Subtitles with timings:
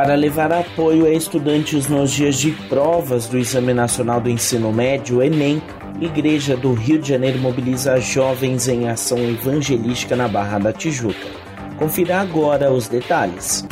[0.00, 5.22] para levar apoio a estudantes nos dias de provas do Exame Nacional do Ensino Médio,
[5.22, 5.62] Enem,
[6.00, 11.28] Igreja do Rio de Janeiro mobiliza jovens em ação evangelística na Barra da Tijuca.
[11.76, 13.62] Confira agora os detalhes.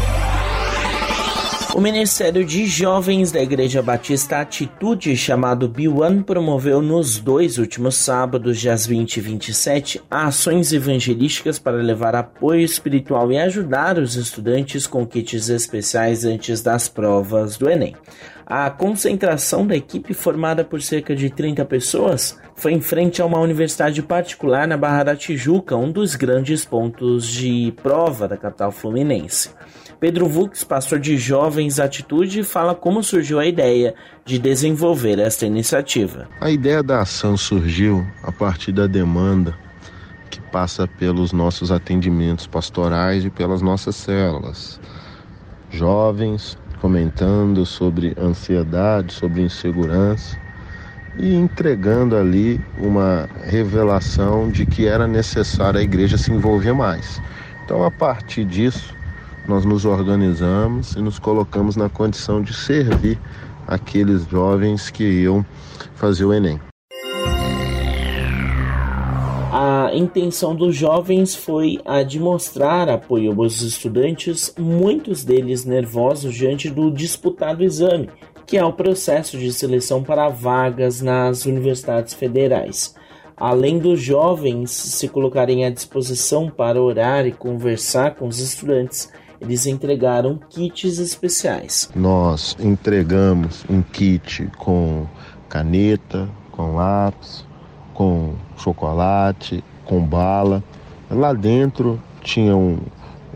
[1.78, 8.58] O Ministério de Jovens da Igreja Batista Atitude, chamado B1, promoveu nos dois últimos sábados,
[8.58, 15.06] dias 20 e 27, ações evangelísticas para levar apoio espiritual e ajudar os estudantes com
[15.06, 17.94] kits especiais antes das provas do Enem.
[18.50, 23.38] A concentração da equipe, formada por cerca de 30 pessoas, foi em frente a uma
[23.38, 29.50] universidade particular na Barra da Tijuca, um dos grandes pontos de prova da capital fluminense.
[30.00, 36.26] Pedro Vux, pastor de Jovens Atitude, fala como surgiu a ideia de desenvolver esta iniciativa.
[36.40, 39.54] A ideia da ação surgiu a partir da demanda
[40.30, 44.80] que passa pelos nossos atendimentos pastorais e pelas nossas células.
[45.70, 50.38] Jovens comentando sobre ansiedade, sobre insegurança
[51.18, 57.20] e entregando ali uma revelação de que era necessário a igreja se envolver mais.
[57.64, 58.94] Então, a partir disso,
[59.46, 63.18] nós nos organizamos e nos colocamos na condição de servir
[63.66, 65.44] aqueles jovens que iam
[65.94, 66.60] fazer o Enem.
[69.88, 76.68] A intenção dos jovens foi a de mostrar apoio aos estudantes, muitos deles nervosos diante
[76.68, 78.10] do disputado exame,
[78.44, 82.94] que é o processo de seleção para vagas nas universidades federais.
[83.34, 89.64] Além dos jovens se colocarem à disposição para orar e conversar com os estudantes, eles
[89.64, 91.88] entregaram kits especiais.
[91.96, 95.06] Nós entregamos um kit com
[95.48, 97.48] caneta, com lápis,
[98.58, 100.62] chocolate, com bala.
[101.10, 102.78] Lá dentro tinha um,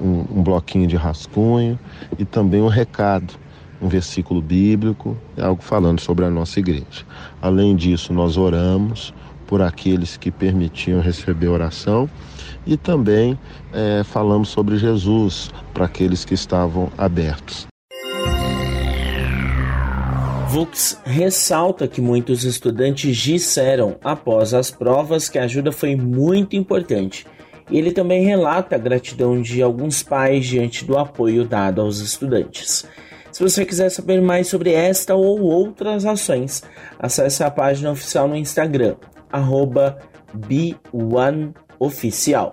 [0.01, 1.79] um, um bloquinho de rascunho
[2.19, 3.35] e também um recado
[3.83, 7.05] um versículo bíblico, algo falando sobre a nossa igreja.
[7.43, 9.13] Além disso, nós oramos
[9.47, 12.09] por aqueles que permitiam receber oração
[12.65, 13.37] e também
[13.73, 17.72] é, falamos sobre Jesus para aqueles que estavam abertos.
[20.53, 27.27] Vux ressalta que muitos estudantes disseram após as provas que a ajuda foi muito importante.
[27.71, 32.85] Ele também relata a gratidão de alguns pais diante do apoio dado aos estudantes.
[33.33, 36.63] Se você quiser saber mais sobre esta ou outras ações,
[36.99, 38.97] acesse a página oficial no Instagram,
[39.33, 39.97] arroba
[40.37, 42.53] B1Oficial.